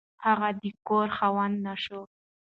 هغه 0.25 0.49
د 0.61 0.63
کور 0.87 1.07
خاوند 1.17 1.55
نه 1.65 1.73
شو. 1.83 2.01